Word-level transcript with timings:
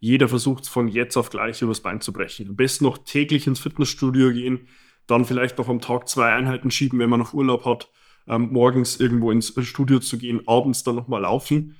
Jeder 0.00 0.28
versucht 0.28 0.64
es 0.64 0.68
von 0.68 0.88
jetzt 0.88 1.16
auf 1.16 1.30
gleich 1.30 1.60
übers 1.62 1.80
Bein 1.80 2.00
zu 2.00 2.12
brechen. 2.12 2.48
Am 2.48 2.56
besten 2.56 2.84
noch 2.84 2.98
täglich 2.98 3.46
ins 3.46 3.58
Fitnessstudio 3.58 4.32
gehen, 4.32 4.68
dann 5.06 5.24
vielleicht 5.24 5.58
noch 5.58 5.68
am 5.68 5.80
Tag 5.80 6.08
zwei 6.08 6.32
Einheiten 6.32 6.70
schieben, 6.70 6.98
wenn 6.98 7.10
man 7.10 7.18
noch 7.18 7.34
Urlaub 7.34 7.64
hat, 7.64 7.90
ähm, 8.28 8.52
morgens 8.52 9.00
irgendwo 9.00 9.30
ins 9.30 9.52
Studio 9.66 9.98
zu 9.98 10.18
gehen, 10.18 10.42
abends 10.46 10.84
dann 10.84 10.94
nochmal 10.94 11.22
laufen. 11.22 11.76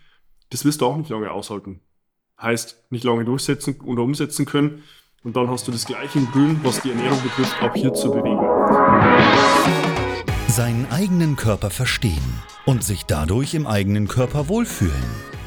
Das 0.50 0.64
wirst 0.64 0.80
du 0.80 0.86
auch 0.86 0.96
nicht 0.96 1.10
lange 1.10 1.30
aushalten. 1.30 1.80
Heißt, 2.40 2.90
nicht 2.90 3.04
lange 3.04 3.24
durchsetzen 3.24 3.80
oder 3.82 4.02
umsetzen 4.02 4.46
können. 4.46 4.82
Und 5.22 5.36
dann 5.36 5.48
hast 5.48 5.68
du 5.68 5.72
das 5.72 5.84
gleiche 5.84 6.18
im 6.18 6.26
Grün, 6.30 6.60
was 6.62 6.80
die 6.80 6.90
Ernährung 6.90 7.20
betrifft, 7.22 7.60
auch 7.60 7.74
hier 7.74 7.92
zu 7.92 8.10
bewegen. 8.10 8.38
Seinen 10.48 10.86
eigenen 10.90 11.36
Körper 11.36 11.70
verstehen 11.70 12.42
und 12.64 12.82
sich 12.82 13.04
dadurch 13.04 13.54
im 13.54 13.66
eigenen 13.66 14.08
Körper 14.08 14.48
wohlfühlen. 14.48 15.37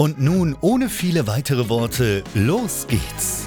Und 0.00 0.18
nun, 0.18 0.56
ohne 0.62 0.88
viele 0.88 1.26
weitere 1.26 1.68
Worte, 1.68 2.24
los 2.32 2.86
geht's! 2.88 3.46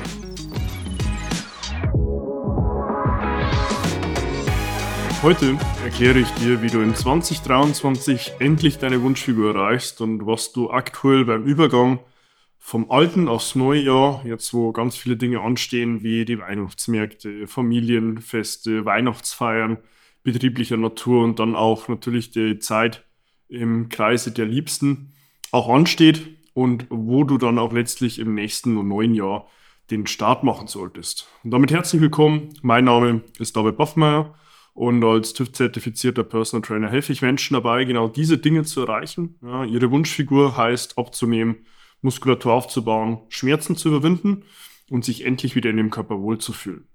Heute 5.23 5.57
erkläre 5.83 6.19
ich 6.19 6.29
dir, 6.33 6.61
wie 6.61 6.67
du 6.67 6.81
in 6.81 6.93
2023 6.93 8.33
endlich 8.37 8.77
deine 8.77 9.01
Wunschfigur 9.01 9.55
erreichst 9.55 9.99
und 9.99 10.27
was 10.27 10.53
du 10.53 10.69
aktuell 10.69 11.25
beim 11.25 11.43
Übergang 11.43 11.97
vom 12.59 12.91
alten 12.91 13.27
aufs 13.27 13.55
neue 13.55 13.81
Jahr, 13.81 14.23
jetzt 14.23 14.53
wo 14.53 14.71
ganz 14.73 14.95
viele 14.95 15.17
Dinge 15.17 15.41
anstehen, 15.41 16.03
wie 16.03 16.23
die 16.23 16.37
Weihnachtsmärkte, 16.37 17.47
Familienfeste, 17.47 18.85
Weihnachtsfeiern 18.85 19.79
betrieblicher 20.21 20.77
Natur 20.77 21.23
und 21.23 21.39
dann 21.39 21.55
auch 21.55 21.87
natürlich 21.87 22.29
die 22.29 22.59
Zeit 22.59 23.03
im 23.49 23.89
Kreise 23.89 24.31
der 24.31 24.45
Liebsten 24.45 25.15
auch 25.51 25.67
ansteht 25.67 26.21
und 26.53 26.87
wo 26.89 27.23
du 27.23 27.37
dann 27.37 27.59
auch 27.59 27.73
letztlich 27.73 28.19
im 28.19 28.33
nächsten 28.33 28.87
neuen 28.87 29.13
Jahr 29.13 29.47
den 29.91 30.07
Start 30.07 30.43
machen 30.43 30.67
solltest. 30.67 31.27
Und 31.43 31.51
damit 31.51 31.71
herzlich 31.71 32.01
willkommen. 32.01 32.49
Mein 32.61 32.85
Name 32.85 33.21
ist 33.37 33.55
David 33.55 33.77
Boffmeier 33.77 34.33
und 34.73 35.03
als 35.03 35.33
TÜV-zertifizierter 35.33 36.23
Personal 36.23 36.65
Trainer 36.65 36.89
helfe 36.89 37.13
ich 37.13 37.21
Menschen 37.21 37.53
dabei, 37.53 37.83
genau 37.83 38.07
diese 38.07 38.37
Dinge 38.37 38.63
zu 38.63 38.81
erreichen. 38.81 39.35
Ja, 39.41 39.65
ihre 39.65 39.91
Wunschfigur 39.91 40.57
heißt 40.57 40.97
abzunehmen, 40.97 41.65
Muskulatur 42.01 42.53
aufzubauen, 42.53 43.19
Schmerzen 43.29 43.75
zu 43.75 43.89
überwinden 43.89 44.43
und 44.89 45.05
sich 45.05 45.25
endlich 45.25 45.55
wieder 45.55 45.69
in 45.69 45.77
dem 45.77 45.89
Körper 45.89 46.19
wohlzufühlen. 46.19 46.87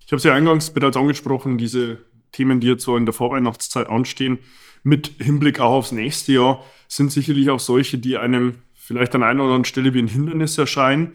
Ich 0.00 0.12
habe 0.12 0.16
es 0.16 0.24
ja 0.24 0.34
eingangs 0.34 0.70
bereits 0.72 0.96
angesprochen, 0.96 1.58
diese 1.58 1.98
Themen, 2.32 2.60
die 2.60 2.68
jetzt 2.68 2.84
so 2.84 2.96
in 2.96 3.04
der 3.04 3.12
Vorweihnachtszeit 3.12 3.88
anstehen, 3.88 4.38
mit 4.82 5.12
Hinblick 5.18 5.60
auch 5.60 5.72
aufs 5.72 5.92
nächste 5.92 6.32
Jahr, 6.32 6.64
sind 6.88 7.12
sicherlich 7.12 7.50
auch 7.50 7.60
solche, 7.60 7.98
die 7.98 8.16
einem 8.16 8.62
vielleicht 8.88 9.14
an 9.14 9.22
einer 9.22 9.42
oder 9.42 9.50
anderen 9.50 9.66
Stelle 9.66 9.92
wie 9.92 9.98
ein 9.98 10.08
Hindernis 10.08 10.56
erscheinen. 10.56 11.12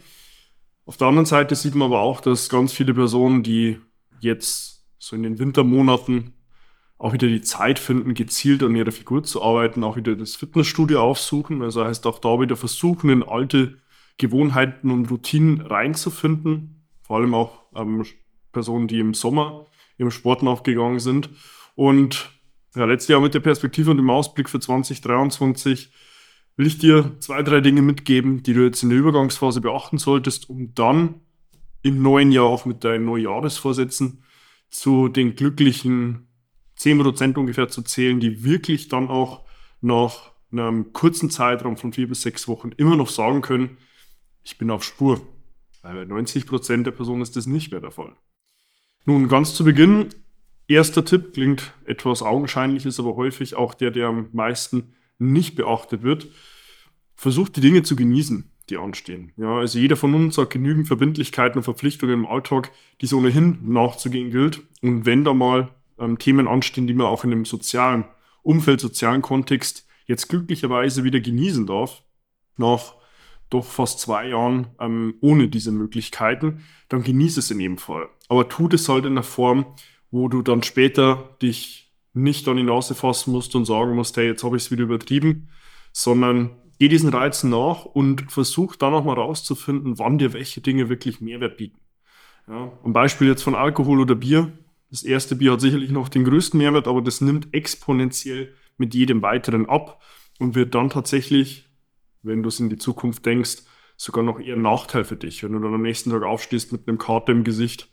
Auf 0.86 0.98
der 0.98 1.08
anderen 1.08 1.26
Seite 1.26 1.56
sieht 1.56 1.74
man 1.74 1.88
aber 1.88 2.02
auch, 2.02 2.22
dass 2.22 2.48
ganz 2.48 2.72
viele 2.72 2.94
Personen, 2.94 3.42
die 3.42 3.80
jetzt 4.20 4.86
so 5.00 5.16
in 5.16 5.24
den 5.24 5.40
Wintermonaten 5.40 6.34
auch 7.00 7.14
wieder 7.14 7.28
die 7.28 7.42
Zeit 7.42 7.80
finden, 7.80 8.14
gezielt 8.14 8.62
an 8.62 8.76
ihrer 8.76 8.92
Figur 8.92 9.24
zu 9.24 9.42
arbeiten, 9.42 9.84
auch 9.84 9.98
wieder 9.98 10.16
das 10.16 10.36
Fitnessstudio 10.36 11.02
aufsuchen. 11.02 11.64
Also 11.64 11.84
heißt 11.84 12.06
auch 12.06 12.20
da 12.20 12.40
wieder 12.40 12.56
versuchen, 12.56 13.10
in 13.10 13.24
alte 13.24 13.80
Gewohnheiten 14.20 14.92
und 14.92 15.10
Routinen 15.10 15.60
reinzufinden. 15.62 16.86
Vor 17.02 17.18
allem 17.18 17.34
auch 17.34 17.64
ähm, 17.76 18.06
Personen, 18.52 18.88
die 18.88 19.00
im 19.00 19.16
Sommer 19.16 19.66
im 19.98 20.12
Sport 20.12 20.44
nachgegangen 20.44 21.00
sind. 21.00 21.32
Und 21.74 22.30
ja, 22.76 22.86
letztes 22.86 23.08
Jahr 23.08 23.20
mit 23.20 23.34
der 23.34 23.40
Perspektive 23.40 23.90
und 23.90 23.98
dem 23.98 24.12
Ausblick 24.12 24.48
für 24.48 24.60
2023 24.60 25.92
will 26.56 26.68
ich 26.68 26.78
dir 26.78 27.16
zwei, 27.20 27.42
drei 27.42 27.62
Dinge 27.62 27.82
mitgeben, 27.82 28.44
die 28.44 28.54
du 28.54 28.64
jetzt 28.64 28.84
in 28.84 28.90
der 28.90 29.00
Übergangsphase 29.00 29.62
beachten 29.62 29.98
solltest, 29.98 30.50
um 30.50 30.74
dann 30.76 31.16
im 31.82 32.02
neuen 32.02 32.32
Jahr 32.32 32.46
auch 32.46 32.66
mit 32.66 32.84
deinen 32.84 33.06
Neujahresvorsätzen 33.06 34.24
zu 34.70 35.08
den 35.08 35.36
glücklichen 35.36 36.28
10% 36.78 37.38
ungefähr 37.38 37.68
zu 37.68 37.82
zählen, 37.82 38.20
die 38.20 38.44
wirklich 38.44 38.88
dann 38.88 39.08
auch 39.08 39.46
nach 39.82 40.32
einem 40.52 40.94
kurzen 40.94 41.30
Zeitraum 41.30 41.78
von 41.78 41.94
vier 41.94 42.08
bis 42.08 42.22
sechs 42.22 42.48
Wochen 42.48 42.72
immer 42.78 42.96
noch 42.96 43.10
sagen 43.10 43.42
können, 43.42 43.78
ich 44.44 44.58
bin 44.58 44.72
auf 44.72 44.84
Spur. 44.84 45.22
Weil 45.82 46.06
bei 46.06 46.14
90% 46.14 46.84
der 46.84 46.92
Personen 46.92 47.22
ist 47.22 47.36
das 47.36 47.46
nicht 47.46 47.72
mehr 47.72 47.82
der 47.82 47.92
Fall. 47.92 48.16
Nun, 49.06 49.28
ganz 49.28 49.54
zu 49.54 49.66
Beginn, 49.66 50.10
erster 50.68 51.04
Tipp 51.04 51.34
klingt 51.34 51.74
etwas 51.86 52.22
augenscheinlich, 52.22 52.86
ist 52.86 53.00
aber 53.00 53.16
häufig 53.16 53.56
auch 53.56 53.74
der, 53.74 53.92
der 53.92 54.08
am 54.08 54.30
meisten 54.32 54.94
nicht 55.32 55.56
beachtet 55.56 56.04
wird. 56.04 56.28
Versucht 57.16 57.56
die 57.56 57.62
Dinge 57.62 57.84
zu 57.84 57.96
genießen, 57.96 58.52
die 58.70 58.78
anstehen. 58.78 59.32
Ja, 59.38 59.58
also 59.58 59.80
jeder 59.80 59.96
von 59.96 60.14
uns 60.14 60.38
hat 60.38 60.50
genügend 60.50 60.88
Verbindlichkeiten 60.88 61.60
und 61.60 61.64
Verpflichtungen 61.64 62.14
im 62.14 62.26
Alltag, 62.26 62.72
die 63.02 63.06
es 63.06 63.14
ohnehin 63.14 63.60
nachzugehen 63.64 64.32
gilt. 64.32 64.62
Und 64.82 65.06
wenn 65.06 65.24
da 65.24 65.34
mal 65.34 65.70
ähm, 66.00 66.18
Themen 66.18 66.48
anstehen, 66.48 66.88
die 66.88 66.94
man 66.94 67.08
auch 67.08 67.24
in 67.24 67.32
einem 67.32 67.46
sozialen 67.46 68.06
Umfeld, 68.42 68.80
sozialen 68.80 69.22
Kontext 69.22 69.88
jetzt 70.06 70.28
glücklicherweise 70.28 71.04
wieder 71.04 71.20
genießen 71.20 71.66
darf, 71.66 72.04
nach 72.58 72.96
doch 73.50 73.66
fast 73.66 74.00
zwei 74.00 74.30
Jahren 74.30 74.68
ähm, 74.80 75.16
ohne 75.22 75.48
diese 75.48 75.72
Möglichkeiten, 75.72 76.64
dann 76.90 77.04
genieße 77.04 77.40
es 77.40 77.52
in 77.52 77.60
jedem 77.60 77.78
Fall. 77.78 78.10
Aber 78.28 78.50
tut 78.50 78.74
es 78.74 78.90
halt 78.90 79.06
in 79.06 79.16
der 79.16 79.24
Form, 79.24 79.66
wo 80.12 80.28
du 80.28 80.42
dann 80.42 80.64
später 80.64 81.36
dich 81.42 81.83
nicht 82.14 82.48
an 82.48 82.58
die 82.58 82.64
Nase 82.64 82.96
fassen 82.96 83.32
musst 83.32 83.56
und 83.56 83.66
sagen 83.66 83.96
musst, 83.96 84.18
hey, 84.18 84.28
jetzt 84.28 84.44
habe 84.44 84.58
ich 84.58 84.64
es 84.64 84.72
wieder 84.72 84.84
übertrieben, 84.84 85.50
sondern 85.92 86.52
geh 86.80 86.88
diesen 86.88 87.10
Reizen 87.10 87.50
nach 87.50 87.86
und 87.86 88.32
versuch 88.32 88.76
dann 88.76 88.94
auch 88.94 89.04
mal 89.04 89.14
rauszufinden, 89.14 89.98
wann 90.00 90.18
dir 90.18 90.34
welche 90.34 90.62
Dinge 90.62 90.90
wirklich 90.90 91.22
Mehrwert 91.22 91.58
bieten. 91.58 91.80
Ja, 92.48 92.72
ein 92.84 92.94
Beispiel 92.94 93.28
jetzt 93.28 93.44
von 93.44 93.56
Alkohol 93.56 94.02
oder 94.02 94.16
Bier. 94.16 94.52
Das 94.92 95.04
erste 95.04 95.36
Bier 95.36 95.54
hat 95.54 95.62
sicherlich 95.62 95.92
noch 95.92 96.10
den 96.10 96.24
größten 96.24 96.58
Mehrwert, 96.58 96.88
aber 96.88 97.02
das 97.02 97.22
nimmt 97.22 97.54
exponentiell 97.54 98.54
mit 98.78 98.94
jedem 98.94 99.22
weiteren 99.22 99.68
ab 99.68 100.02
und 100.40 100.56
wird 100.56 100.76
dann 100.76 100.90
tatsächlich, 100.90 101.70
wenn 102.22 102.44
du 102.44 102.50
es 102.50 102.60
in 102.60 102.70
die 102.70 102.78
Zukunft 102.78 103.26
denkst, 103.26 103.64
sogar 103.96 104.24
noch 104.24 104.40
eher 104.40 104.56
ein 104.56 104.62
Nachteil 104.62 105.04
für 105.04 105.16
dich. 105.16 105.44
Wenn 105.44 105.54
du 105.54 105.60
dann 105.60 105.74
am 105.74 105.82
nächsten 105.82 106.10
Tag 106.10 106.24
aufstehst 106.24 106.72
mit 106.72 106.88
einem 106.88 106.98
Kater 106.98 107.32
im 107.32 107.44
Gesicht 107.44 107.90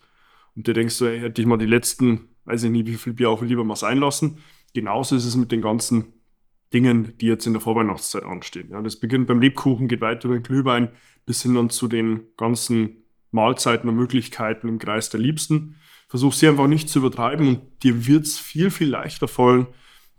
und 0.57 0.67
dir 0.67 0.75
denkst, 0.75 0.95
so, 0.95 1.07
hey, 1.07 1.21
hätte 1.21 1.41
ich 1.41 1.47
mal 1.47 1.59
die 1.59 1.67
letzten, 1.67 2.29
weiß 2.51 2.65
ich 2.65 2.71
nicht, 2.71 2.87
wie 2.87 2.95
viel 2.95 3.13
Bier 3.13 3.31
auch 3.31 3.43
lieber 3.43 3.65
mal 3.65 3.77
sein 3.77 3.99
lassen. 3.99 4.39
Genauso 4.75 5.17
ist 5.17 5.25
es 5.25 5.37
mit 5.37 5.53
den 5.53 5.63
ganzen 5.63 6.13
Dingen, 6.73 7.15
die 7.21 7.27
jetzt 7.27 7.47
in 7.47 7.53
der 7.53 7.63
Vorweihnachtszeit 7.63 8.25
anstehen. 8.25 8.71
Ja, 8.71 8.83
das 8.83 8.97
beginnt 8.97 9.27
beim 9.27 9.41
Lebkuchen, 9.41 9.89
geht 9.89 10.01
weiter 10.01 10.29
den 10.29 10.43
Glühwein 10.43 10.89
bis 11.27 11.43
hin 11.43 11.55
dann 11.55 11.71
zu 11.71 11.89
den 11.89 12.23
ganzen 12.37 13.05
Mahlzeiten 13.31 13.89
und 13.89 13.97
Möglichkeiten 13.97 14.69
im 14.69 14.79
Kreis 14.79 15.11
der 15.11 15.21
Liebsten. 15.21 15.77
Versuch 16.09 16.33
sie 16.33 16.49
einfach 16.49 16.67
nicht 16.67 16.89
zu 16.89 17.01
übertreiben 17.01 17.47
und 17.47 17.61
dir 17.83 18.07
wird 18.07 18.25
es 18.25 18.39
viel, 18.39 18.71
viel 18.71 18.89
leichter 18.89 19.29
fallen, 19.29 19.69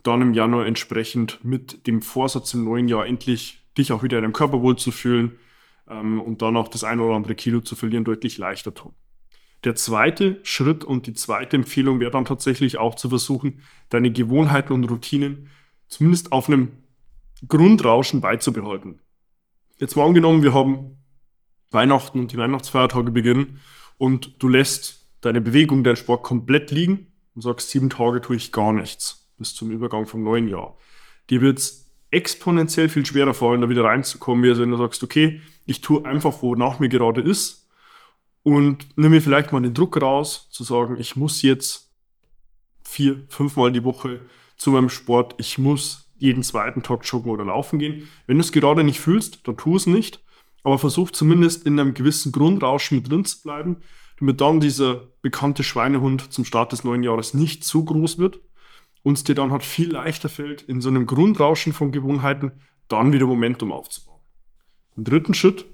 dann 0.02 0.22
im 0.22 0.34
Januar 0.34 0.66
entsprechend 0.66 1.44
mit 1.44 1.86
dem 1.86 2.02
Vorsatz 2.02 2.54
im 2.54 2.64
neuen 2.64 2.88
Jahr 2.88 3.06
endlich 3.06 3.62
dich 3.76 3.92
auch 3.92 4.02
wieder 4.02 4.18
in 4.18 4.24
deinem 4.24 4.32
Körper 4.32 4.62
wohlzufühlen 4.62 5.38
ähm, 5.88 6.20
und 6.20 6.42
dann 6.42 6.56
auch 6.56 6.68
das 6.68 6.84
ein 6.84 7.00
oder 7.00 7.14
andere 7.14 7.34
Kilo 7.34 7.60
zu 7.60 7.76
verlieren 7.76 8.04
deutlich 8.04 8.38
leichter 8.38 8.74
tun. 8.74 8.94
Der 9.64 9.76
zweite 9.76 10.40
Schritt 10.42 10.84
und 10.84 11.06
die 11.06 11.14
zweite 11.14 11.56
Empfehlung 11.56 12.00
wäre 12.00 12.10
dann 12.10 12.24
tatsächlich 12.24 12.78
auch 12.78 12.96
zu 12.96 13.08
versuchen, 13.08 13.60
deine 13.90 14.10
Gewohnheiten 14.10 14.72
und 14.72 14.84
Routinen 14.84 15.50
zumindest 15.88 16.32
auf 16.32 16.48
einem 16.48 16.72
Grundrauschen 17.46 18.20
beizubehalten. 18.20 19.00
Jetzt 19.78 19.96
mal 19.96 20.06
angenommen, 20.06 20.42
wir 20.42 20.54
haben 20.54 20.96
Weihnachten 21.70 22.18
und 22.20 22.32
die 22.32 22.38
Weihnachtsfeiertage 22.38 23.12
beginnen 23.12 23.60
und 23.98 24.42
du 24.42 24.48
lässt 24.48 25.06
deine 25.20 25.40
Bewegung, 25.40 25.84
deinen 25.84 25.96
Sport 25.96 26.24
komplett 26.24 26.70
liegen 26.70 27.12
und 27.34 27.42
sagst, 27.42 27.70
sieben 27.70 27.90
Tage 27.90 28.20
tue 28.20 28.36
ich 28.36 28.52
gar 28.52 28.72
nichts 28.72 29.30
bis 29.38 29.54
zum 29.54 29.70
Übergang 29.70 30.06
vom 30.06 30.22
neuen 30.22 30.48
Jahr. 30.48 30.76
Dir 31.30 31.40
wird 31.40 31.58
es 31.58 31.90
exponentiell 32.10 32.88
viel 32.88 33.06
schwerer 33.06 33.32
fallen, 33.32 33.60
da 33.60 33.68
wieder 33.68 33.84
reinzukommen, 33.84 34.44
wie 34.44 34.50
als 34.50 34.58
wenn 34.58 34.70
du 34.70 34.76
sagst, 34.76 35.02
okay, 35.02 35.40
ich 35.66 35.80
tue 35.80 36.04
einfach, 36.04 36.42
wo 36.42 36.54
nach 36.54 36.78
mir 36.78 36.88
gerade 36.88 37.20
ist 37.20 37.61
und 38.42 38.86
nimm 38.96 39.10
mir 39.12 39.22
vielleicht 39.22 39.52
mal 39.52 39.62
den 39.62 39.74
Druck 39.74 40.00
raus, 40.00 40.48
zu 40.50 40.64
sagen, 40.64 40.96
ich 40.98 41.16
muss 41.16 41.42
jetzt 41.42 41.92
vier, 42.84 43.22
fünfmal 43.28 43.72
die 43.72 43.84
Woche 43.84 44.20
zu 44.56 44.70
meinem 44.70 44.88
Sport, 44.88 45.34
ich 45.38 45.58
muss 45.58 46.12
jeden 46.18 46.42
zweiten 46.42 46.82
Tag 46.82 47.00
joggen 47.04 47.32
oder 47.32 47.44
laufen 47.44 47.78
gehen. 47.78 48.08
Wenn 48.26 48.38
du 48.38 48.42
es 48.42 48.52
gerade 48.52 48.84
nicht 48.84 49.00
fühlst, 49.00 49.46
dann 49.46 49.56
tu 49.56 49.76
es 49.76 49.86
nicht, 49.86 50.22
aber 50.62 50.78
versuch 50.78 51.10
zumindest 51.10 51.66
in 51.66 51.78
einem 51.78 51.94
gewissen 51.94 52.32
Grundrauschen 52.32 52.98
mit 52.98 53.10
drin 53.10 53.24
zu 53.24 53.42
bleiben, 53.42 53.78
damit 54.18 54.40
dann 54.40 54.60
dieser 54.60 55.08
bekannte 55.20 55.64
Schweinehund 55.64 56.32
zum 56.32 56.44
Start 56.44 56.72
des 56.72 56.84
neuen 56.84 57.02
Jahres 57.02 57.34
nicht 57.34 57.64
zu 57.64 57.84
groß 57.84 58.18
wird 58.18 58.40
und 59.02 59.18
es 59.18 59.24
dir 59.24 59.34
dann 59.34 59.50
halt 59.50 59.64
viel 59.64 59.90
leichter 59.90 60.28
fällt, 60.28 60.62
in 60.62 60.80
so 60.80 60.88
einem 60.88 61.06
Grundrauschen 61.06 61.72
von 61.72 61.90
Gewohnheiten 61.90 62.52
dann 62.88 63.12
wieder 63.12 63.26
Momentum 63.26 63.72
aufzubauen. 63.72 64.20
Im 64.96 65.04
dritten 65.04 65.34
Schritt, 65.34 65.64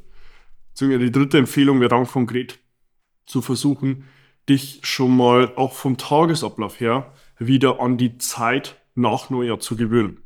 beziehungsweise 0.78 0.98
die 0.98 1.12
dritte 1.12 1.38
Empfehlung 1.38 1.80
wäre 1.80 1.90
dann 1.90 2.06
konkret 2.06 2.60
zu 3.26 3.42
versuchen, 3.42 4.04
dich 4.48 4.80
schon 4.82 5.16
mal 5.16 5.52
auch 5.56 5.72
vom 5.72 5.96
Tagesablauf 5.96 6.80
her 6.80 7.12
wieder 7.38 7.80
an 7.80 7.98
die 7.98 8.18
Zeit 8.18 8.80
nach 8.94 9.30
Neujahr 9.30 9.60
zu 9.60 9.76
gewöhnen. 9.76 10.22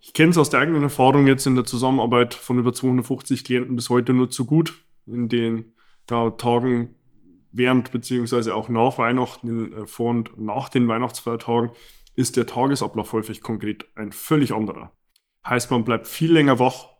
Ich 0.00 0.12
kenne 0.12 0.30
es 0.30 0.38
aus 0.38 0.50
der 0.50 0.60
eigenen 0.60 0.82
Erfahrung 0.82 1.26
jetzt 1.26 1.46
in 1.46 1.54
der 1.54 1.64
Zusammenarbeit 1.64 2.34
von 2.34 2.58
über 2.58 2.72
250 2.72 3.44
Klienten 3.44 3.76
bis 3.76 3.90
heute 3.90 4.12
nur 4.12 4.30
zu 4.30 4.44
gut. 4.44 4.74
In 5.06 5.28
den 5.28 5.74
ja, 6.10 6.30
Tagen 6.30 6.94
während 7.52 7.90
beziehungsweise 7.92 8.54
auch 8.54 8.68
nach 8.68 8.98
Weihnachten, 8.98 9.72
äh, 9.72 9.86
vor 9.86 10.10
und 10.10 10.38
nach 10.38 10.68
den 10.68 10.88
Weihnachtsfeiertagen, 10.88 11.70
ist 12.16 12.36
der 12.36 12.46
Tagesablauf 12.46 13.12
häufig 13.12 13.40
konkret 13.40 13.86
ein 13.96 14.12
völlig 14.12 14.52
anderer. 14.52 14.92
Heißt, 15.46 15.70
man 15.70 15.84
bleibt 15.84 16.06
viel 16.06 16.32
länger 16.32 16.58
wach, 16.58 16.93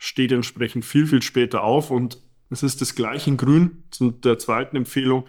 steht 0.00 0.32
entsprechend 0.32 0.84
viel, 0.84 1.06
viel 1.06 1.22
später 1.22 1.62
auf 1.62 1.90
und 1.90 2.18
es 2.48 2.64
ist 2.64 2.80
das 2.80 2.96
gleiche 2.96 3.30
in 3.30 3.36
Grün 3.36 3.84
zu 3.90 4.10
der 4.10 4.38
zweiten 4.38 4.76
Empfehlung. 4.76 5.26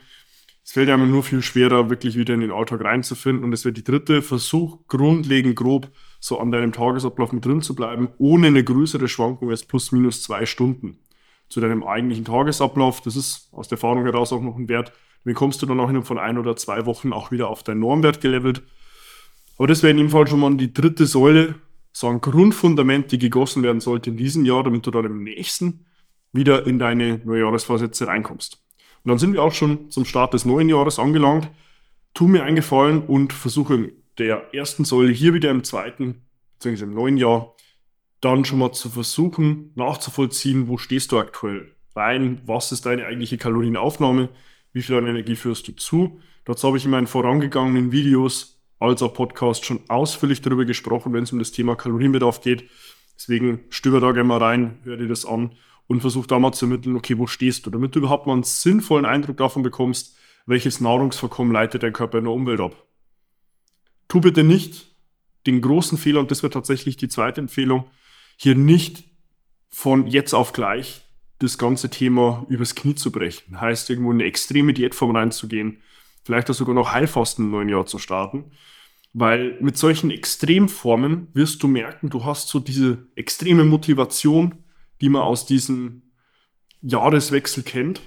Es 0.64 0.72
fällt 0.72 0.90
einem 0.90 1.12
nur 1.12 1.24
viel 1.24 1.42
schwerer, 1.42 1.90
wirklich 1.90 2.16
wieder 2.16 2.34
in 2.34 2.40
den 2.40 2.52
Alltag 2.52 2.84
reinzufinden. 2.84 3.44
Und 3.44 3.54
es 3.54 3.66
wird 3.66 3.78
die 3.78 3.84
dritte 3.84 4.22
Versuch, 4.22 4.88
grundlegend 4.88 5.56
grob 5.56 5.92
so 6.20 6.40
an 6.40 6.52
deinem 6.52 6.72
Tagesablauf 6.72 7.32
mit 7.34 7.46
drin 7.46 7.62
zu 7.62 7.76
bleiben, 7.76 8.10
ohne 8.18 8.48
eine 8.48 8.64
größere 8.64 9.08
Schwankung 9.08 9.50
als 9.50 9.64
plus 9.64 9.92
minus 9.92 10.24
zwei 10.24 10.46
Stunden 10.46 10.98
zu 11.50 11.60
deinem 11.60 11.84
eigentlichen 11.84 12.26
Tagesablauf. 12.26 13.02
Das 13.02 13.16
ist 13.16 13.50
aus 13.52 13.68
der 13.68 13.76
Erfahrung 13.76 14.06
heraus 14.06 14.32
auch 14.32 14.42
noch 14.42 14.56
ein 14.56 14.70
Wert. 14.70 14.94
Den 15.26 15.34
kommst 15.34 15.62
du 15.62 15.66
dann 15.66 15.80
auch 15.80 15.90
innerhalb 15.90 16.08
von 16.08 16.18
ein 16.18 16.38
oder 16.38 16.56
zwei 16.56 16.86
Wochen 16.86 17.12
auch 17.12 17.32
wieder 17.32 17.50
auf 17.50 17.62
deinen 17.62 17.82
Normwert 17.82 18.22
gelevelt. 18.22 18.64
Aber 19.58 19.68
das 19.68 19.84
wäre 19.84 19.92
in 19.92 19.98
dem 19.98 20.10
Fall 20.10 20.28
schon 20.28 20.40
mal 20.40 20.56
die 20.56 20.74
dritte 20.74 21.06
Säule, 21.06 21.56
so 21.92 22.08
ein 22.08 22.22
Grundfundament, 22.22 23.12
die 23.12 23.20
gegossen 23.20 23.64
werden 23.64 23.82
sollte 23.82 24.10
in 24.10 24.18
diesem 24.18 24.46
Jahr, 24.46 24.64
damit 24.64 24.86
du 24.86 24.92
dann 24.92 25.06
im 25.06 25.24
nächsten 25.24 25.86
wieder 26.34 26.66
in 26.66 26.80
deine 26.80 27.20
Neujahresvorsätze 27.24 28.08
reinkommst. 28.08 28.64
Und 29.04 29.10
dann 29.10 29.18
sind 29.18 29.34
wir 29.34 29.44
auch 29.44 29.54
schon 29.54 29.90
zum 29.90 30.06
Start 30.06 30.34
des 30.34 30.46
neuen 30.46 30.70
Jahres 30.70 31.00
angelangt. 31.00 31.50
Tu 32.14 32.28
mir 32.28 32.44
einen 32.44 32.56
Gefallen 32.56 33.04
und 33.04 33.34
versuche 33.34 33.92
der 34.18 34.54
ersten 34.54 34.86
Säule 34.86 35.12
hier 35.12 35.34
wieder 35.34 35.52
im 35.52 35.64
zweiten, 35.64 36.22
beziehungsweise 36.54 36.86
im 36.86 36.94
neuen 36.94 37.18
Jahr, 37.18 37.56
dann 38.22 38.46
schon 38.46 38.60
mal 38.60 38.72
zu 38.72 38.90
versuchen, 38.90 39.72
nachzuvollziehen, 39.76 40.68
wo 40.68 40.78
stehst 40.78 41.12
du 41.12 41.20
aktuell 41.20 41.76
rein, 41.96 42.42
was 42.46 42.72
ist 42.72 42.86
deine 42.86 43.06
eigentliche 43.06 43.38
Kalorienaufnahme, 43.38 44.30
wie 44.74 44.82
viel 44.82 44.96
an 44.96 45.08
Energie 45.08 45.36
führst 45.36 45.68
du 45.68 45.74
zu. 45.74 46.20
Dazu 46.46 46.68
habe 46.68 46.78
ich 46.78 46.86
in 46.86 46.92
meinen 46.92 47.08
vorangegangenen 47.08 47.92
Videos 47.92 48.51
als 48.82 49.02
auch 49.04 49.14
Podcast 49.14 49.64
schon 49.64 49.80
ausführlich 49.88 50.42
darüber 50.42 50.66
gesprochen, 50.66 51.14
wenn 51.14 51.24
es 51.24 51.32
um 51.32 51.40
das 51.40 51.52
Thema 51.52 51.76
Kalorienbedarf 51.76 52.42
geht. 52.42 52.70
Deswegen 53.16 53.60
stöber 53.70 54.00
da 54.00 54.12
gerne 54.12 54.28
mal 54.28 54.40
rein, 54.40 54.80
hör 54.84 54.98
dir 54.98 55.08
das 55.08 55.26
an 55.26 55.52
und 55.88 56.02
versuch 56.02 56.26
da 56.26 56.40
mal 56.40 56.52
zu 56.52 56.66
ermitteln, 56.66 56.96
okay, 56.96 57.18
wo 57.18 57.28
stehst 57.28 57.66
du, 57.66 57.70
damit 57.70 57.96
du 57.96 58.00
überhaupt 58.00 58.26
mal 58.26 58.34
einen 58.34 58.44
sinnvollen 58.44 59.06
Eindruck 59.06 59.38
davon 59.38 59.62
bekommst, 59.62 60.18
welches 60.48 60.82
Nahrungsvorkommen 60.82 61.54
leitet 61.54 61.84
dein 61.84 61.94
Körper 61.94 62.18
in 62.18 62.24
der 62.24 62.34
Umwelt 62.34 62.60
ab. 62.60 62.76
Tu 64.08 64.20
bitte 64.20 64.44
nicht 64.44 64.96
den 65.46 65.62
großen 65.62 65.98
Fehler, 65.98 66.20
und 66.20 66.32
das 66.32 66.42
wäre 66.42 66.52
tatsächlich 66.52 66.98
die 66.98 67.08
zweite 67.08 67.40
Empfehlung, 67.40 67.86
hier 68.36 68.56
nicht 68.56 69.04
von 69.70 70.08
jetzt 70.08 70.34
auf 70.34 70.54
gleich 70.54 71.04
das 71.38 71.60
ganze 71.60 71.90
Thema 71.90 72.46
übers 72.50 72.74
Knie 72.74 72.96
zu 72.96 73.12
brechen. 73.12 73.62
Heißt, 73.62 73.90
irgendwo 73.92 74.12
in 74.12 74.18
eine 74.18 74.28
extreme 74.28 74.74
Diätform 74.74 75.16
reinzugehen, 75.16 75.82
vielleicht 76.24 76.50
auch 76.50 76.54
sogar 76.54 76.76
noch 76.76 76.92
Heilfasten 76.92 77.46
im 77.46 77.52
neuen 77.52 77.70
Jahr 77.70 77.86
zu 77.86 77.98
starten. 78.00 78.52
Weil 79.14 79.58
mit 79.60 79.78
solchen 79.78 80.10
Extremformen 80.10 81.28
wirst 81.34 81.62
du 81.64 81.68
merken, 81.68 82.10
du 82.10 82.24
hast 82.24 82.48
so 82.48 82.60
diese 82.60 83.08
extreme 83.16 83.66
Motivation, 83.66 84.64
die 85.02 85.10
man 85.10 85.24
aus 85.24 85.46
diesem 85.46 86.04
Jahreswechsel 86.82 87.64
kennt. 87.64 88.02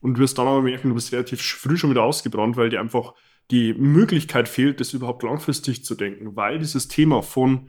Und 0.00 0.18
wirst 0.18 0.38
dann 0.38 0.46
aber 0.46 0.62
merken, 0.62 0.90
du 0.90 0.94
bist 0.94 1.12
relativ 1.12 1.40
früh 1.40 1.76
schon 1.76 1.90
wieder 1.90 2.02
ausgebrannt, 2.02 2.56
weil 2.56 2.68
dir 2.68 2.80
einfach 2.80 3.14
die 3.50 3.74
Möglichkeit 3.74 4.48
fehlt, 4.48 4.80
das 4.80 4.92
überhaupt 4.92 5.22
langfristig 5.22 5.84
zu 5.84 5.94
denken, 5.94 6.36
weil 6.36 6.58
dieses 6.58 6.88
Thema 6.88 7.22
von 7.22 7.68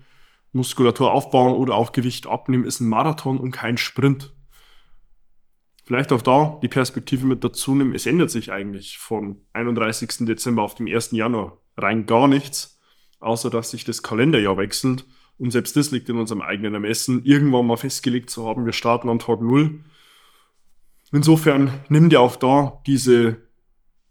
Muskulatur 0.52 1.12
aufbauen 1.12 1.54
oder 1.54 1.76
auch 1.76 1.92
Gewicht 1.92 2.28
abnehmen 2.28 2.66
ist 2.66 2.80
ein 2.80 2.90
Marathon 2.90 3.38
und 3.38 3.52
kein 3.52 3.78
Sprint. 3.78 4.34
Vielleicht 5.88 6.12
auch 6.12 6.22
da 6.22 6.60
die 6.62 6.68
Perspektive 6.68 7.26
mit 7.26 7.46
dazu 7.46 7.74
nehmen. 7.74 7.96
Es 7.96 8.06
ändert 8.06 8.30
sich 8.30 8.52
eigentlich 8.52 8.98
vom 8.98 9.38
31. 9.54 10.26
Dezember 10.26 10.62
auf 10.62 10.76
dem 10.76 10.86
1. 10.86 11.12
Januar 11.12 11.62
rein 11.78 12.06
gar 12.06 12.28
nichts, 12.28 12.82
außer 13.22 13.50
dass 13.50 13.72
sich 13.72 13.86
das 13.86 14.04
Kalenderjahr 14.04 14.58
wechselt. 14.58 15.06
Und 15.38 15.52
selbst 15.52 15.78
das 15.78 15.92
liegt 15.92 16.10
in 16.10 16.18
unserem 16.18 16.42
eigenen 16.42 16.74
Ermessen, 16.74 17.24
irgendwann 17.24 17.68
mal 17.68 17.78
festgelegt 17.78 18.30
zu 18.30 18.46
haben, 18.46 18.66
wir 18.66 18.74
starten 18.74 19.08
an 19.08 19.20
Tag 19.20 19.40
Null. 19.40 19.80
Insofern 21.14 21.72
nimm 21.88 22.10
dir 22.10 22.20
auch 22.20 22.36
da 22.36 22.82
diese 22.86 23.38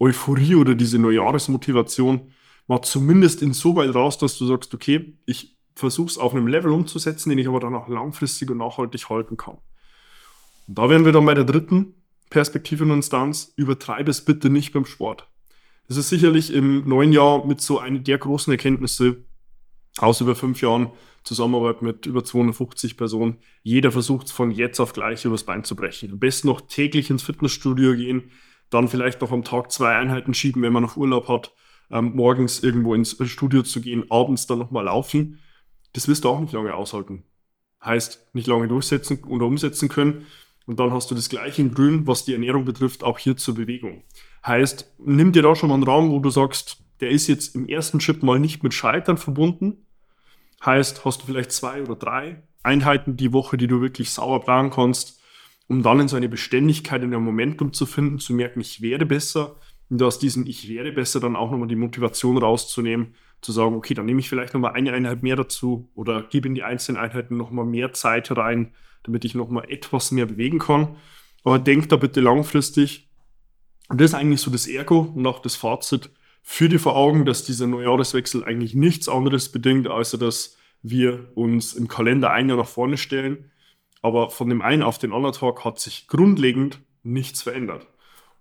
Euphorie 0.00 0.54
oder 0.54 0.74
diese 0.74 0.98
Neujahresmotivation 0.98 2.32
mal 2.68 2.80
zumindest 2.80 3.42
insoweit 3.42 3.94
raus, 3.94 4.16
dass 4.16 4.38
du 4.38 4.46
sagst, 4.46 4.72
okay, 4.72 5.18
ich 5.26 5.58
versuche 5.74 6.08
es 6.08 6.16
auf 6.16 6.34
einem 6.34 6.46
Level 6.46 6.72
umzusetzen, 6.72 7.28
den 7.28 7.38
ich 7.38 7.48
aber 7.48 7.60
dann 7.60 7.74
auch 7.74 7.88
langfristig 7.88 8.50
und 8.50 8.56
nachhaltig 8.56 9.10
halten 9.10 9.36
kann. 9.36 9.58
Und 10.66 10.78
da 10.78 10.88
wären 10.88 11.04
wir 11.04 11.12
dann 11.12 11.26
bei 11.26 11.34
der 11.34 11.44
dritten 11.44 11.94
Perspektive 12.30 12.84
und 12.84 12.90
Instanz, 12.90 13.52
übertreibe 13.56 14.10
es 14.10 14.24
bitte 14.24 14.50
nicht 14.50 14.72
beim 14.72 14.84
Sport. 14.84 15.28
Das 15.88 15.96
ist 15.96 16.08
sicherlich 16.08 16.52
im 16.52 16.88
neuen 16.88 17.12
Jahr 17.12 17.46
mit 17.46 17.60
so 17.60 17.78
einer 17.78 18.00
der 18.00 18.18
großen 18.18 18.50
Erkenntnisse 18.50 19.24
aus 19.98 20.20
über 20.20 20.34
fünf 20.34 20.60
Jahren 20.60 20.90
Zusammenarbeit 21.22 21.82
mit 21.82 22.06
über 22.06 22.24
250 22.24 22.96
Personen. 22.96 23.38
Jeder 23.62 23.92
versucht 23.92 24.30
von 24.30 24.50
jetzt 24.50 24.80
auf 24.80 24.92
gleich 24.92 25.24
übers 25.24 25.44
Bein 25.44 25.64
zu 25.64 25.76
brechen. 25.76 26.12
Am 26.12 26.18
besten 26.18 26.48
noch 26.48 26.60
täglich 26.60 27.10
ins 27.10 27.22
Fitnessstudio 27.22 27.94
gehen, 27.94 28.30
dann 28.70 28.88
vielleicht 28.88 29.20
noch 29.20 29.32
am 29.32 29.44
Tag 29.44 29.70
zwei 29.70 29.96
Einheiten 29.96 30.34
schieben, 30.34 30.62
wenn 30.62 30.72
man 30.72 30.82
noch 30.82 30.96
Urlaub 30.96 31.28
hat, 31.28 31.52
ähm, 31.90 32.12
morgens 32.14 32.62
irgendwo 32.62 32.94
ins 32.94 33.16
Studio 33.28 33.62
zu 33.62 33.80
gehen, 33.80 34.04
abends 34.10 34.46
dann 34.46 34.58
nochmal 34.58 34.84
laufen 34.84 35.38
das 35.96 36.08
wirst 36.08 36.24
du 36.24 36.28
auch 36.28 36.40
nicht 36.40 36.52
lange 36.52 36.74
aushalten. 36.74 37.24
Heißt, 37.82 38.34
nicht 38.34 38.46
lange 38.46 38.68
durchsetzen 38.68 39.24
oder 39.24 39.46
umsetzen 39.46 39.88
können. 39.88 40.26
Und 40.66 40.80
dann 40.80 40.92
hast 40.92 41.10
du 41.10 41.14
das 41.14 41.28
gleiche 41.28 41.62
in 41.62 41.72
Grün, 41.72 42.06
was 42.06 42.24
die 42.24 42.32
Ernährung 42.32 42.64
betrifft, 42.64 43.04
auch 43.04 43.18
hier 43.18 43.36
zur 43.36 43.54
Bewegung. 43.54 44.02
Heißt, 44.44 44.94
nimm 44.98 45.32
dir 45.32 45.42
da 45.42 45.54
schon 45.54 45.68
mal 45.68 45.76
einen 45.76 45.84
Raum, 45.84 46.10
wo 46.10 46.18
du 46.18 46.30
sagst, 46.30 46.78
der 47.00 47.10
ist 47.10 47.28
jetzt 47.28 47.54
im 47.54 47.68
ersten 47.68 48.00
Schritt 48.00 48.22
mal 48.22 48.38
nicht 48.38 48.62
mit 48.62 48.74
Scheitern 48.74 49.16
verbunden. 49.16 49.86
Heißt, 50.64 51.04
hast 51.04 51.22
du 51.22 51.26
vielleicht 51.26 51.52
zwei 51.52 51.82
oder 51.82 51.94
drei 51.94 52.42
Einheiten 52.62 53.16
die 53.16 53.32
Woche, 53.32 53.56
die 53.56 53.68
du 53.68 53.80
wirklich 53.80 54.10
sauber 54.10 54.40
planen 54.40 54.70
kannst, 54.70 55.20
um 55.68 55.82
dann 55.82 56.00
in 56.00 56.08
so 56.08 56.16
eine 56.16 56.28
Beständigkeit, 56.28 57.02
in 57.02 57.14
ein 57.14 57.22
Momentum 57.22 57.72
zu 57.72 57.86
finden, 57.86 58.18
zu 58.18 58.32
merken, 58.32 58.60
ich 58.60 58.80
werde 58.80 59.06
besser. 59.06 59.56
Und 59.88 60.02
aus 60.02 60.18
diesem 60.18 60.46
Ich 60.46 60.68
werde 60.68 60.90
besser 60.90 61.20
dann 61.20 61.36
auch 61.36 61.52
nochmal 61.52 61.68
die 61.68 61.76
Motivation 61.76 62.38
rauszunehmen, 62.38 63.14
zu 63.40 63.52
sagen, 63.52 63.74
okay, 63.74 63.94
dann 63.94 64.06
nehme 64.06 64.20
ich 64.20 64.28
vielleicht 64.28 64.54
nochmal 64.54 64.72
eine 64.72 64.92
Einheit 64.92 65.22
mehr 65.22 65.36
dazu 65.36 65.88
oder 65.94 66.22
gebe 66.22 66.48
in 66.48 66.54
die 66.54 66.62
einzelnen 66.62 67.00
Einheiten 67.00 67.36
nochmal 67.36 67.64
mehr 67.64 67.92
Zeit 67.92 68.30
rein, 68.36 68.74
damit 69.02 69.24
ich 69.24 69.34
nochmal 69.34 69.70
etwas 69.70 70.10
mehr 70.10 70.26
bewegen 70.26 70.58
kann. 70.58 70.96
Aber 71.44 71.58
denkt 71.58 71.92
da 71.92 71.96
bitte 71.96 72.20
langfristig. 72.20 73.08
Und 73.88 74.00
das 74.00 74.10
ist 74.10 74.14
eigentlich 74.14 74.40
so 74.40 74.50
das 74.50 74.66
Ergo 74.66 75.00
und 75.00 75.26
auch 75.26 75.40
das 75.40 75.54
Fazit 75.54 76.10
für 76.42 76.68
die 76.68 76.78
vor 76.78 76.96
Augen, 76.96 77.24
dass 77.24 77.44
dieser 77.44 77.66
Neujahreswechsel 77.66 78.44
eigentlich 78.44 78.74
nichts 78.74 79.08
anderes 79.08 79.50
bedingt, 79.50 79.88
außer 79.88 80.18
dass 80.18 80.56
wir 80.82 81.30
uns 81.34 81.74
im 81.74 81.88
Kalender 81.88 82.30
ein 82.30 82.48
Jahr 82.48 82.58
nach 82.58 82.68
vorne 82.68 82.96
stellen. 82.96 83.50
Aber 84.02 84.30
von 84.30 84.48
dem 84.48 84.62
einen 84.62 84.82
auf 84.82 84.98
den 84.98 85.12
anderen 85.12 85.34
Tag 85.34 85.64
hat 85.64 85.78
sich 85.78 86.06
grundlegend 86.08 86.80
nichts 87.02 87.42
verändert. 87.42 87.86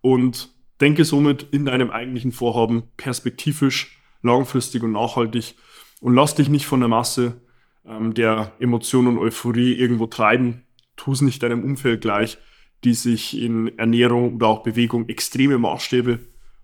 und 0.02 0.54
denke 0.82 1.04
somit 1.04 1.48
in 1.52 1.66
deinem 1.66 1.90
eigentlichen 1.90 2.32
Vorhaben 2.32 2.84
perspektivisch, 2.98 4.00
langfristig 4.26 4.84
und 4.84 4.92
nachhaltig 4.92 5.56
und 6.02 6.14
lass 6.14 6.36
dich 6.36 6.50
nicht 6.50 6.66
von 6.66 6.80
der 6.82 6.90
Masse 6.90 7.42
ähm, 7.86 8.14
der 8.14 8.54
Emotionen 8.60 9.08
und 9.08 9.18
Euphorie 9.18 9.74
irgendwo 9.74 10.08
treiben. 10.08 10.64
Tu 10.96 11.12
es 11.12 11.22
nicht 11.22 11.44
deinem 11.44 11.64
Umfeld 11.64 12.02
gleich, 12.02 12.38
die 12.84 12.94
sich 12.94 13.40
in 13.40 13.78
Ernährung 13.78 14.36
oder 14.36 14.48
auch 14.48 14.64
Bewegung 14.64 15.08
extreme 15.10 15.58
Maßstäbe 15.58 16.20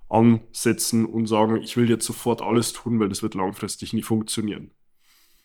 ansetzen 0.09 1.05
und 1.05 1.27
sagen, 1.27 1.61
ich 1.61 1.77
will 1.77 1.89
jetzt 1.89 2.05
sofort 2.05 2.41
alles 2.41 2.73
tun, 2.73 2.99
weil 2.99 3.09
das 3.09 3.23
wird 3.23 3.35
langfristig 3.35 3.93
nie 3.93 4.03
funktionieren. 4.03 4.71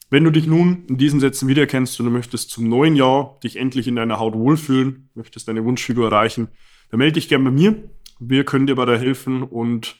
Wenn 0.08 0.24
du 0.24 0.30
dich 0.30 0.46
nun 0.46 0.84
in 0.86 0.98
diesen 0.98 1.18
Sätzen 1.18 1.48
wiedererkennst 1.48 1.98
und 1.98 2.06
du 2.06 2.12
möchtest 2.12 2.50
zum 2.50 2.68
neuen 2.68 2.94
Jahr 2.94 3.38
dich 3.42 3.56
endlich 3.56 3.88
in 3.88 3.96
deiner 3.96 4.20
Haut 4.20 4.34
wohlfühlen, 4.34 5.10
möchtest 5.14 5.48
deine 5.48 5.64
Wunschfigur 5.64 6.06
erreichen, 6.06 6.48
dann 6.90 6.98
melde 6.98 7.14
dich 7.14 7.28
gerne 7.28 7.44
bei 7.44 7.50
mir. 7.50 7.90
Wir 8.20 8.44
können 8.44 8.66
dir 8.66 8.76
dabei 8.76 8.98
helfen 8.98 9.42
und 9.42 9.96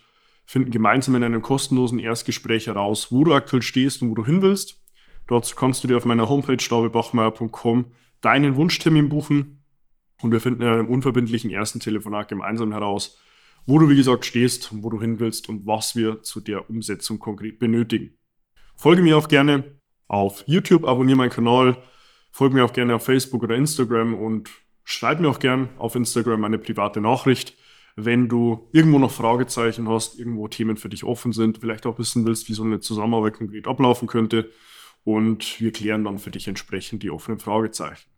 finden 0.47 0.71
gemeinsam 0.71 1.17
in 1.17 1.25
einem 1.25 1.43
kostenlosen 1.43 1.99
Erstgespräch 1.99 2.69
heraus, 2.69 3.11
wo 3.11 3.25
du 3.25 3.35
aktuell 3.35 3.63
stehst 3.63 4.01
und 4.01 4.11
wo 4.11 4.15
du 4.15 4.25
hin 4.25 4.43
willst. 4.43 4.81
Dort 5.27 5.57
kannst 5.57 5.83
du 5.83 5.89
dir 5.89 5.97
auf 5.97 6.05
meiner 6.05 6.29
Homepage 6.29 6.57
davidbachmeier.com 6.57 7.87
deinen 8.21 8.57
Wunschtermin 8.57 9.09
buchen 9.09 9.65
und 10.23 10.33
wir 10.33 10.41
finden 10.41 10.63
in 10.63 10.69
einem 10.69 10.89
unverbindlichen 10.89 11.51
ersten 11.51 11.81
Telefonat 11.81 12.29
gemeinsam 12.29 12.73
heraus, 12.73 13.19
wo 13.67 13.79
du 13.79 13.89
wie 13.89 13.97
gesagt 13.97 14.25
stehst, 14.25 14.71
wo 14.83 14.89
du 14.89 15.01
hin 15.01 15.19
willst 15.19 15.49
und 15.49 15.67
was 15.67 15.97
wir 15.97 16.23
zu 16.23 16.41
der 16.41 16.71
Umsetzung 16.71 17.19
konkret 17.19 17.59
benötigen. 17.59 18.17
Folge 18.77 19.03
mir 19.03 19.19
auch 19.19 19.29
gerne 19.29 19.81
auf 20.07 20.45
YouTube, 20.47 20.85
abonniere 20.85 21.19
meinen 21.19 21.31
Kanal, 21.31 21.77
folge 22.31 22.55
mir 22.55 22.65
auch 22.65 22.73
gerne 22.73 22.95
auf 22.95 23.05
Facebook 23.05 23.43
oder 23.43 23.57
Instagram 23.57 24.15
und 24.15 24.49
schreib 24.85 25.21
mir 25.21 25.29
auch 25.29 25.41
gerne 25.41 25.69
auf 25.79 25.97
Instagram 25.97 26.45
eine 26.45 26.59
private 26.59 27.01
Nachricht, 27.01 27.57
wenn 27.97 28.29
du 28.29 28.69
irgendwo 28.73 28.99
noch 28.99 29.11
Fragezeichen 29.11 29.89
hast, 29.89 30.19
irgendwo 30.19 30.49
Themen 30.49 30.77
für 30.77 30.91
dich 30.91 31.03
offen 31.03 31.33
sind, 31.33 31.59
vielleicht 31.59 31.87
auch 31.87 31.99
wissen 31.99 32.27
willst, 32.27 32.49
wie 32.49 32.53
so 32.53 32.63
eine 32.63 32.81
Zusammenarbeit 32.81 33.35
konkret 33.35 33.67
ablaufen 33.67 34.07
könnte. 34.07 34.51
Und 35.03 35.61
wir 35.61 35.73
klären 35.73 36.05
dann 36.05 36.19
für 36.19 36.31
dich 36.31 36.47
entsprechend 36.47 37.03
die 37.03 37.11
offenen 37.11 37.39
Fragezeichen. 37.39 38.09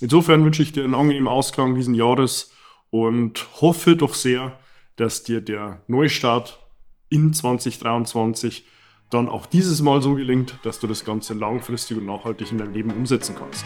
Insofern 0.00 0.44
wünsche 0.44 0.62
ich 0.62 0.72
dir 0.72 0.84
einen 0.84 0.94
angenehmen 0.94 1.28
Ausklang 1.28 1.74
diesen 1.74 1.94
Jahres 1.94 2.52
und 2.90 3.46
hoffe 3.60 3.96
doch 3.96 4.14
sehr, 4.14 4.58
dass 4.96 5.24
dir 5.24 5.40
der 5.40 5.82
Neustart 5.88 6.60
in 7.08 7.32
2023 7.32 8.66
dann 9.10 9.28
auch 9.28 9.46
dieses 9.46 9.82
Mal 9.82 10.00
so 10.00 10.14
gelingt, 10.14 10.58
dass 10.62 10.80
du 10.80 10.86
das 10.86 11.04
Ganze 11.04 11.34
langfristig 11.34 11.96
und 11.96 12.06
nachhaltig 12.06 12.52
in 12.52 12.58
deinem 12.58 12.72
Leben 12.72 12.90
umsetzen 12.90 13.34
kannst. 13.36 13.64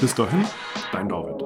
Bis 0.00 0.14
dahin, 0.14 0.44
dein 0.92 1.08
David. 1.08 1.45